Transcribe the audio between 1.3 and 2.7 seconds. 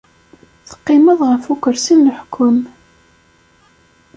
ukersi n leḥkem.